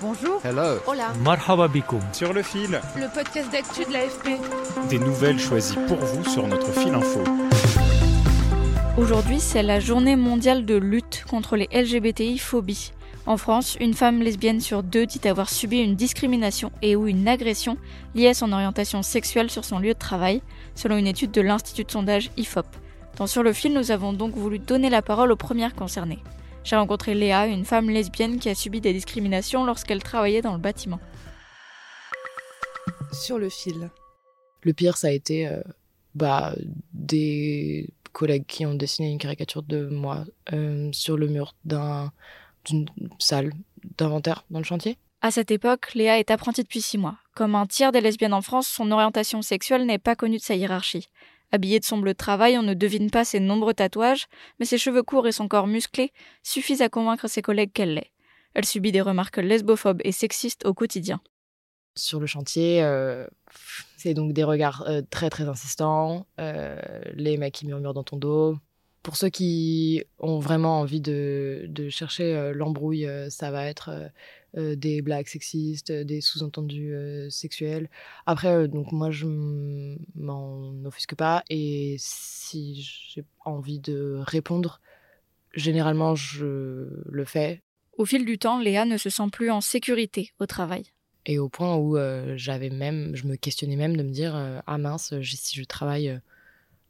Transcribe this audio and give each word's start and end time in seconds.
Bonjour. 0.00 0.40
Hello. 0.44 0.78
Hola. 0.86 1.12
Marhaba 1.24 1.66
bikoum. 1.66 2.00
sur 2.12 2.32
le 2.32 2.42
fil. 2.42 2.80
Le 2.96 3.12
podcast 3.12 3.50
d'actu 3.50 3.84
de 3.84 3.92
l'AFP. 3.92 4.38
Des 4.88 4.98
nouvelles 5.00 5.40
choisies 5.40 5.78
pour 5.88 5.96
vous 5.96 6.24
sur 6.24 6.46
notre 6.46 6.70
fil 6.70 6.94
info. 6.94 7.24
Aujourd'hui, 8.96 9.40
c'est 9.40 9.64
la 9.64 9.80
journée 9.80 10.14
mondiale 10.14 10.64
de 10.64 10.76
lutte 10.76 11.24
contre 11.28 11.56
les 11.56 11.68
LGBTI-phobies. 11.72 12.92
En 13.26 13.36
France, 13.36 13.76
une 13.80 13.94
femme 13.94 14.20
lesbienne 14.20 14.60
sur 14.60 14.84
deux 14.84 15.04
dit 15.04 15.26
avoir 15.26 15.50
subi 15.50 15.78
une 15.78 15.96
discrimination 15.96 16.70
et 16.80 16.94
ou 16.94 17.08
une 17.08 17.26
agression 17.26 17.76
liée 18.14 18.28
à 18.28 18.34
son 18.34 18.52
orientation 18.52 19.02
sexuelle 19.02 19.50
sur 19.50 19.64
son 19.64 19.80
lieu 19.80 19.94
de 19.94 19.98
travail, 19.98 20.42
selon 20.76 20.96
une 20.96 21.08
étude 21.08 21.32
de 21.32 21.40
l'Institut 21.40 21.84
de 21.84 21.90
sondage 21.90 22.30
IFOP. 22.36 22.66
Dans 23.16 23.26
Sur 23.26 23.42
le 23.42 23.52
fil, 23.52 23.74
nous 23.74 23.90
avons 23.90 24.12
donc 24.12 24.36
voulu 24.36 24.60
donner 24.60 24.90
la 24.90 25.02
parole 25.02 25.32
aux 25.32 25.36
premières 25.36 25.74
concernées. 25.74 26.20
J'ai 26.68 26.76
rencontré 26.76 27.14
Léa, 27.14 27.46
une 27.46 27.64
femme 27.64 27.88
lesbienne 27.88 28.38
qui 28.38 28.50
a 28.50 28.54
subi 28.54 28.82
des 28.82 28.92
discriminations 28.92 29.64
lorsqu'elle 29.64 30.02
travaillait 30.02 30.42
dans 30.42 30.52
le 30.52 30.58
bâtiment. 30.58 31.00
Sur 33.10 33.38
le 33.38 33.48
fil. 33.48 33.88
Le 34.60 34.74
pire, 34.74 34.98
ça 34.98 35.06
a 35.06 35.12
été 35.12 35.48
euh, 35.48 35.62
bah, 36.14 36.54
des 36.92 37.88
collègues 38.12 38.44
qui 38.46 38.66
ont 38.66 38.74
dessiné 38.74 39.10
une 39.10 39.16
caricature 39.16 39.62
de 39.62 39.86
moi 39.86 40.26
euh, 40.52 40.90
sur 40.92 41.16
le 41.16 41.28
mur 41.28 41.54
d'un- 41.64 42.12
d'une 42.66 42.84
salle 43.18 43.50
d'inventaire 43.96 44.44
dans 44.50 44.58
le 44.58 44.64
chantier. 44.66 44.98
À 45.22 45.30
cette 45.30 45.50
époque, 45.50 45.94
Léa 45.94 46.18
est 46.18 46.30
apprentie 46.30 46.64
depuis 46.64 46.82
six 46.82 46.98
mois. 46.98 47.16
Comme 47.34 47.54
un 47.54 47.64
tiers 47.64 47.92
des 47.92 48.02
lesbiennes 48.02 48.34
en 48.34 48.42
France, 48.42 48.68
son 48.68 48.90
orientation 48.90 49.40
sexuelle 49.40 49.86
n'est 49.86 49.96
pas 49.96 50.16
connue 50.16 50.36
de 50.36 50.42
sa 50.42 50.54
hiérarchie. 50.54 51.08
Habillée 51.50 51.80
de 51.80 51.84
son 51.84 51.98
bleu 51.98 52.12
de 52.12 52.18
travail, 52.18 52.58
on 52.58 52.62
ne 52.62 52.74
devine 52.74 53.10
pas 53.10 53.24
ses 53.24 53.40
nombreux 53.40 53.74
tatouages, 53.74 54.26
mais 54.58 54.66
ses 54.66 54.78
cheveux 54.78 55.02
courts 55.02 55.26
et 55.26 55.32
son 55.32 55.48
corps 55.48 55.66
musclé 55.66 56.12
suffisent 56.42 56.82
à 56.82 56.88
convaincre 56.88 57.28
ses 57.28 57.42
collègues 57.42 57.72
qu'elle 57.72 57.94
l'est. 57.94 58.12
Elle 58.54 58.64
subit 58.64 58.92
des 58.92 59.00
remarques 59.00 59.38
lesbophobes 59.38 60.00
et 60.04 60.12
sexistes 60.12 60.66
au 60.66 60.74
quotidien. 60.74 61.20
Sur 61.96 62.20
le 62.20 62.26
chantier, 62.26 62.82
euh, 62.82 63.26
c'est 63.96 64.14
donc 64.14 64.32
des 64.32 64.44
regards 64.44 64.84
euh, 64.86 65.02
très 65.10 65.30
très 65.30 65.48
insistants, 65.48 66.26
euh, 66.38 66.80
les 67.14 67.36
mecs 67.36 67.54
qui 67.54 67.66
murmurent 67.66 67.94
dans 67.94 68.04
ton 68.04 68.16
dos. 68.16 68.56
Pour 69.08 69.16
ceux 69.16 69.30
qui 69.30 70.04
ont 70.18 70.38
vraiment 70.38 70.80
envie 70.80 71.00
de, 71.00 71.64
de 71.70 71.88
chercher 71.88 72.34
euh, 72.34 72.52
l'embrouille, 72.52 73.06
euh, 73.06 73.30
ça 73.30 73.50
va 73.50 73.64
être 73.64 74.10
euh, 74.54 74.76
des 74.76 75.00
blagues 75.00 75.28
sexistes, 75.28 75.90
des 75.90 76.20
sous-entendus 76.20 76.94
sexuels. 77.30 77.88
Après, 78.26 78.68
donc 78.68 78.92
moi, 78.92 79.10
je 79.10 79.24
m'en 79.24 80.74
offusque 80.84 81.14
pas 81.14 81.42
et 81.48 81.96
si 81.98 82.82
j'ai 82.82 83.24
envie 83.46 83.78
de 83.78 84.20
répondre, 84.26 84.82
généralement, 85.54 86.14
je 86.14 86.90
le 87.10 87.24
fais 87.24 87.62
Au 87.96 88.04
fil 88.04 88.26
du 88.26 88.38
temps, 88.38 88.60
Léa 88.60 88.84
ne 88.84 88.98
se 88.98 89.08
sent 89.08 89.30
plus 89.32 89.50
en 89.50 89.62
sécurité 89.62 90.32
au 90.38 90.44
travail. 90.44 90.92
et 91.24 91.38
au 91.38 91.48
point 91.48 91.76
où 91.76 91.96
euh, 91.96 92.34
j'avais 92.36 92.68
même, 92.68 93.16
je 93.16 93.26
me 93.26 93.36
questionnais 93.36 93.76
même 93.76 93.96
de 93.96 94.02
me 94.02 94.10
dire 94.10 94.36
euh, 94.36 94.60
ah 94.66 94.76
mince, 94.76 95.14
si 95.22 95.56
je 95.56 95.64
travaille 95.64 96.20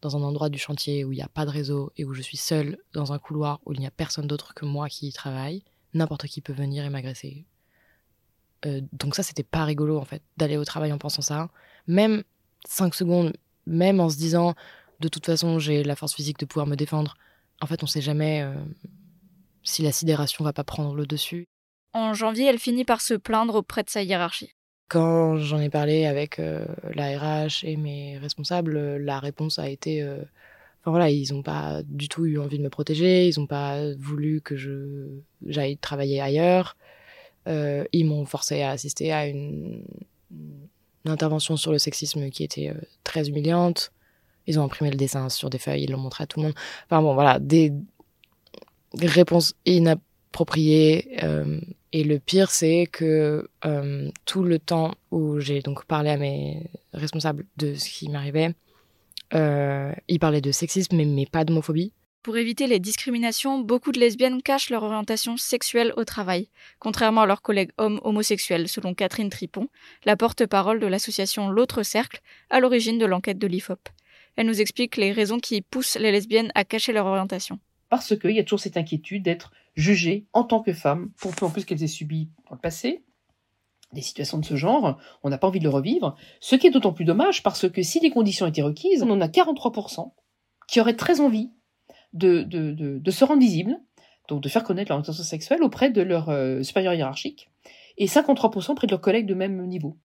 dans 0.00 0.16
un 0.16 0.22
endroit 0.22 0.48
du 0.48 0.58
chantier 0.58 1.04
où 1.04 1.12
il 1.12 1.16
n'y 1.16 1.22
a 1.22 1.28
pas 1.28 1.44
de 1.44 1.50
réseau 1.50 1.92
et 1.96 2.04
où 2.04 2.14
je 2.14 2.22
suis 2.22 2.36
seule 2.36 2.78
dans 2.92 3.12
un 3.12 3.18
couloir 3.18 3.60
où 3.66 3.72
il 3.72 3.80
n'y 3.80 3.86
a 3.86 3.90
personne 3.90 4.26
d'autre 4.26 4.54
que 4.54 4.64
moi 4.64 4.88
qui 4.88 5.08
y 5.08 5.12
travaille, 5.12 5.64
n'importe 5.94 6.26
qui 6.26 6.40
peut 6.40 6.52
venir 6.52 6.84
et 6.84 6.90
m'agresser. 6.90 7.44
Euh, 8.66 8.80
donc 8.92 9.14
ça, 9.14 9.22
c'était 9.22 9.42
pas 9.42 9.64
rigolo 9.64 9.98
en 9.98 10.04
fait 10.04 10.22
d'aller 10.36 10.56
au 10.56 10.64
travail 10.64 10.92
en 10.92 10.98
pensant 10.98 11.22
ça. 11.22 11.48
Même 11.86 12.22
cinq 12.66 12.94
secondes, 12.94 13.32
même 13.66 14.00
en 14.00 14.08
se 14.08 14.16
disant 14.16 14.54
de 15.00 15.08
toute 15.08 15.26
façon 15.26 15.58
j'ai 15.58 15.84
la 15.84 15.96
force 15.96 16.14
physique 16.14 16.38
de 16.38 16.46
pouvoir 16.46 16.66
me 16.66 16.76
défendre. 16.76 17.16
En 17.60 17.66
fait, 17.66 17.82
on 17.82 17.86
sait 17.86 18.00
jamais 18.00 18.42
euh, 18.42 18.54
si 19.62 19.82
la 19.82 19.92
sidération 19.92 20.44
va 20.44 20.52
pas 20.52 20.64
prendre 20.64 20.94
le 20.94 21.06
dessus. 21.06 21.46
En 21.92 22.14
janvier, 22.14 22.46
elle 22.46 22.58
finit 22.58 22.84
par 22.84 23.00
se 23.00 23.14
plaindre 23.14 23.56
auprès 23.56 23.82
de 23.82 23.90
sa 23.90 24.02
hiérarchie. 24.02 24.52
Quand 24.88 25.36
j'en 25.36 25.60
ai 25.60 25.68
parlé 25.68 26.06
avec 26.06 26.38
euh, 26.38 26.64
la 26.94 27.18
RH 27.18 27.64
et 27.64 27.76
mes 27.76 28.16
responsables, 28.18 28.76
euh, 28.76 28.98
la 28.98 29.18
réponse 29.20 29.58
a 29.58 29.68
été. 29.68 30.02
euh, 30.02 30.22
Enfin 30.80 30.92
voilà, 30.92 31.10
ils 31.10 31.32
n'ont 31.34 31.42
pas 31.42 31.82
du 31.84 32.08
tout 32.08 32.24
eu 32.24 32.38
envie 32.38 32.56
de 32.58 32.62
me 32.62 32.70
protéger, 32.70 33.28
ils 33.28 33.38
n'ont 33.38 33.48
pas 33.48 33.92
voulu 33.98 34.40
que 34.40 34.56
je 34.56 35.08
j'aille 35.46 35.76
travailler 35.76 36.20
ailleurs. 36.20 36.76
Euh, 37.48 37.84
ils 37.92 38.06
m'ont 38.06 38.24
forcé 38.26 38.62
à 38.62 38.70
assister 38.70 39.12
à 39.12 39.26
une, 39.26 39.84
intervention 41.04 41.56
sur 41.56 41.72
le 41.72 41.78
sexisme 41.78 42.30
qui 42.30 42.44
était 42.44 42.72
très 43.02 43.28
humiliante. 43.28 43.92
Ils 44.46 44.60
ont 44.60 44.62
imprimé 44.64 44.90
le 44.90 44.96
dessin 44.96 45.28
sur 45.30 45.50
des 45.50 45.58
feuilles, 45.58 45.84
ils 45.84 45.90
l'ont 45.90 45.98
montré 45.98 46.24
à 46.24 46.26
tout 46.26 46.38
le 46.40 46.46
monde. 46.46 46.54
Enfin 46.86 47.02
bon, 47.02 47.14
voilà, 47.14 47.38
des 47.38 47.72
réponses 48.94 49.54
inappropriées. 49.66 51.18
Et 51.92 52.04
le 52.04 52.18
pire, 52.18 52.50
c'est 52.50 52.86
que 52.90 53.48
euh, 53.64 54.10
tout 54.24 54.42
le 54.42 54.58
temps 54.58 54.94
où 55.10 55.40
j'ai 55.40 55.60
donc 55.60 55.84
parlé 55.84 56.10
à 56.10 56.16
mes 56.16 56.70
responsables 56.92 57.44
de 57.56 57.74
ce 57.74 57.88
qui 57.88 58.08
m'arrivait, 58.08 58.54
euh, 59.34 59.92
ils 60.08 60.18
parlaient 60.18 60.40
de 60.40 60.52
sexisme, 60.52 60.96
mais, 60.96 61.04
mais 61.04 61.26
pas 61.26 61.44
d'homophobie. 61.44 61.92
Pour 62.22 62.36
éviter 62.36 62.66
les 62.66 62.78
discriminations, 62.78 63.60
beaucoup 63.60 63.92
de 63.92 64.00
lesbiennes 64.00 64.42
cachent 64.42 64.70
leur 64.70 64.82
orientation 64.82 65.36
sexuelle 65.36 65.94
au 65.96 66.04
travail, 66.04 66.48
contrairement 66.78 67.22
à 67.22 67.26
leurs 67.26 67.42
collègues 67.42 67.70
hommes 67.78 68.00
homosexuels, 68.02 68.68
selon 68.68 68.92
Catherine 68.92 69.30
Tripon, 69.30 69.68
la 70.04 70.16
porte-parole 70.16 70.80
de 70.80 70.86
l'association 70.86 71.48
L'autre 71.48 71.82
Cercle, 71.82 72.20
à 72.50 72.60
l'origine 72.60 72.98
de 72.98 73.06
l'enquête 73.06 73.38
de 73.38 73.46
l'IFOP. 73.46 73.88
Elle 74.36 74.46
nous 74.46 74.60
explique 74.60 74.96
les 74.96 75.12
raisons 75.12 75.38
qui 75.38 75.62
poussent 75.62 75.96
les 75.96 76.12
lesbiennes 76.12 76.52
à 76.54 76.64
cacher 76.64 76.92
leur 76.92 77.06
orientation. 77.06 77.58
parce 77.88 78.18
qu'il 78.18 78.32
y 78.32 78.38
a 78.38 78.42
toujours 78.42 78.60
cette 78.60 78.76
inquiétude 78.76 79.22
d'être 79.22 79.50
jugée 79.78 80.26
en 80.32 80.44
tant 80.44 80.60
que 80.60 80.72
femme, 80.72 81.10
pour 81.18 81.34
peu 81.34 81.46
en 81.46 81.50
plus 81.50 81.64
qu'elles 81.64 81.82
aient 81.82 81.86
subi 81.86 82.28
dans 82.48 82.56
le 82.56 82.60
passé 82.60 83.04
des 83.92 84.02
situations 84.02 84.36
de 84.36 84.44
ce 84.44 84.54
genre, 84.54 84.98
on 85.22 85.30
n'a 85.30 85.38
pas 85.38 85.46
envie 85.46 85.60
de 85.60 85.64
le 85.64 85.70
revivre, 85.70 86.14
ce 86.40 86.56
qui 86.56 86.66
est 86.66 86.70
d'autant 86.70 86.92
plus 86.92 87.06
dommage 87.06 87.42
parce 87.42 87.70
que 87.70 87.82
si 87.82 88.00
les 88.00 88.10
conditions 88.10 88.46
étaient 88.46 88.60
requises, 88.60 89.02
on 89.02 89.10
en 89.10 89.20
a 89.20 89.28
43% 89.28 90.12
qui 90.66 90.80
auraient 90.80 90.96
très 90.96 91.20
envie 91.20 91.50
de, 92.12 92.42
de, 92.42 92.72
de, 92.72 93.10
se 93.10 93.24
rendre 93.24 93.40
visibles, 93.40 93.78
donc 94.28 94.42
de 94.42 94.48
faire 94.50 94.62
connaître 94.62 94.90
leur 94.90 94.98
orientation 94.98 95.24
sexuelle 95.24 95.62
auprès 95.62 95.90
de 95.90 96.02
leur 96.02 96.28
euh, 96.28 96.62
supérieur 96.62 96.92
hiérarchique, 96.92 97.48
et 97.96 98.06
53% 98.06 98.72
auprès 98.72 98.86
de 98.86 98.92
leurs 98.92 99.00
collègues 99.00 99.26
de 99.26 99.34
même 99.34 99.64
niveau. 99.66 99.96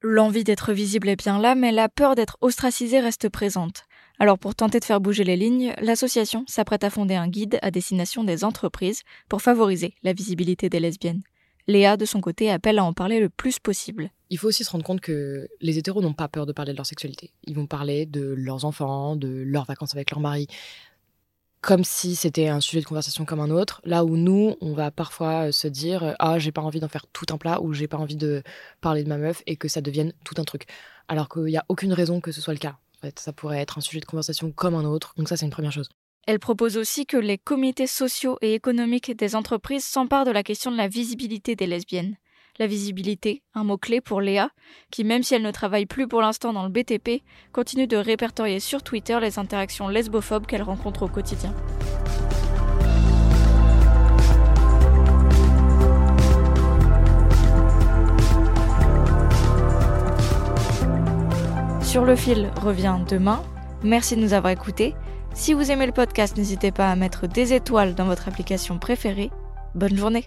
L'envie 0.00 0.44
d'être 0.44 0.72
visible 0.72 1.08
est 1.08 1.16
bien 1.16 1.38
là, 1.38 1.54
mais 1.54 1.72
la 1.72 1.88
peur 1.88 2.14
d'être 2.14 2.38
ostracisée 2.40 3.00
reste 3.00 3.28
présente. 3.28 3.85
Alors 4.18 4.38
pour 4.38 4.54
tenter 4.54 4.80
de 4.80 4.84
faire 4.84 5.00
bouger 5.00 5.24
les 5.24 5.36
lignes, 5.36 5.74
l'association 5.78 6.44
s'apprête 6.48 6.84
à 6.84 6.90
fonder 6.90 7.16
un 7.16 7.28
guide 7.28 7.58
à 7.60 7.70
destination 7.70 8.24
des 8.24 8.44
entreprises 8.44 9.02
pour 9.28 9.42
favoriser 9.42 9.94
la 10.02 10.14
visibilité 10.14 10.70
des 10.70 10.80
lesbiennes. 10.80 11.22
Léa, 11.66 11.98
de 11.98 12.06
son 12.06 12.20
côté, 12.20 12.50
appelle 12.50 12.78
à 12.78 12.84
en 12.84 12.94
parler 12.94 13.20
le 13.20 13.28
plus 13.28 13.58
possible. 13.58 14.10
Il 14.30 14.38
faut 14.38 14.48
aussi 14.48 14.64
se 14.64 14.70
rendre 14.70 14.84
compte 14.84 15.00
que 15.00 15.48
les 15.60 15.76
hétéros 15.78 16.00
n'ont 16.00 16.14
pas 16.14 16.28
peur 16.28 16.46
de 16.46 16.52
parler 16.52 16.72
de 16.72 16.76
leur 16.78 16.86
sexualité. 16.86 17.32
Ils 17.44 17.54
vont 17.54 17.66
parler 17.66 18.06
de 18.06 18.22
leurs 18.22 18.64
enfants, 18.64 19.16
de 19.16 19.28
leurs 19.28 19.66
vacances 19.66 19.94
avec 19.94 20.10
leur 20.10 20.20
mari, 20.20 20.46
comme 21.60 21.84
si 21.84 22.14
c'était 22.14 22.48
un 22.48 22.60
sujet 22.60 22.80
de 22.80 22.86
conversation 22.86 23.26
comme 23.26 23.40
un 23.40 23.50
autre. 23.50 23.82
Là 23.84 24.04
où 24.04 24.16
nous, 24.16 24.56
on 24.62 24.72
va 24.72 24.90
parfois 24.90 25.52
se 25.52 25.68
dire 25.68 26.14
ah 26.20 26.38
j'ai 26.38 26.52
pas 26.52 26.62
envie 26.62 26.80
d'en 26.80 26.88
faire 26.88 27.06
tout 27.12 27.26
un 27.30 27.36
plat 27.38 27.60
ou 27.60 27.74
j'ai 27.74 27.88
pas 27.88 27.98
envie 27.98 28.16
de 28.16 28.42
parler 28.80 29.04
de 29.04 29.08
ma 29.08 29.18
meuf 29.18 29.42
et 29.46 29.56
que 29.56 29.68
ça 29.68 29.82
devienne 29.82 30.12
tout 30.24 30.36
un 30.38 30.44
truc. 30.44 30.66
Alors 31.08 31.28
qu'il 31.28 31.44
n'y 31.44 31.56
a 31.56 31.64
aucune 31.68 31.92
raison 31.92 32.20
que 32.20 32.32
ce 32.32 32.40
soit 32.40 32.54
le 32.54 32.60
cas. 32.60 32.78
Ça 33.16 33.32
pourrait 33.32 33.60
être 33.60 33.78
un 33.78 33.80
sujet 33.80 34.00
de 34.00 34.06
conversation 34.06 34.50
comme 34.52 34.74
un 34.74 34.84
autre. 34.84 35.14
Donc 35.16 35.28
ça 35.28 35.36
c'est 35.36 35.46
une 35.46 35.52
première 35.52 35.72
chose. 35.72 35.88
Elle 36.26 36.40
propose 36.40 36.76
aussi 36.76 37.06
que 37.06 37.16
les 37.16 37.38
comités 37.38 37.86
sociaux 37.86 38.36
et 38.42 38.54
économiques 38.54 39.16
des 39.16 39.36
entreprises 39.36 39.84
s'emparent 39.84 40.24
de 40.24 40.32
la 40.32 40.42
question 40.42 40.72
de 40.72 40.76
la 40.76 40.88
visibilité 40.88 41.54
des 41.54 41.68
lesbiennes. 41.68 42.16
La 42.58 42.66
visibilité, 42.66 43.42
un 43.54 43.64
mot-clé 43.64 44.00
pour 44.00 44.20
Léa, 44.20 44.50
qui 44.90 45.04
même 45.04 45.22
si 45.22 45.34
elle 45.34 45.42
ne 45.42 45.50
travaille 45.50 45.86
plus 45.86 46.08
pour 46.08 46.22
l'instant 46.22 46.52
dans 46.52 46.64
le 46.64 46.70
BTP, 46.70 47.22
continue 47.52 47.86
de 47.86 47.96
répertorier 47.96 48.60
sur 48.60 48.82
Twitter 48.82 49.18
les 49.20 49.38
interactions 49.38 49.88
lesbophobes 49.88 50.46
qu'elle 50.46 50.62
rencontre 50.62 51.02
au 51.02 51.08
quotidien. 51.08 51.54
Sur 61.96 62.04
le 62.04 62.14
fil 62.14 62.50
revient 62.60 62.98
demain. 63.08 63.42
Merci 63.82 64.16
de 64.16 64.20
nous 64.20 64.34
avoir 64.34 64.52
écoutés. 64.52 64.94
Si 65.32 65.54
vous 65.54 65.70
aimez 65.70 65.86
le 65.86 65.92
podcast, 65.92 66.36
n'hésitez 66.36 66.70
pas 66.70 66.90
à 66.90 66.94
mettre 66.94 67.26
des 67.26 67.54
étoiles 67.54 67.94
dans 67.94 68.04
votre 68.04 68.28
application 68.28 68.78
préférée. 68.78 69.30
Bonne 69.74 69.96
journée 69.96 70.26